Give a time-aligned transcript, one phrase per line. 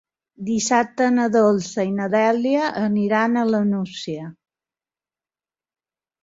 [0.45, 4.27] Dissabte na Dolça i na Dèlia aniran a la Nucia.